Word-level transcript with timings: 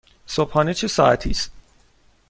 صبحانه 0.25 0.73
چه 0.73 0.87
ساعتی 0.87 1.29
است؟ 1.31 1.51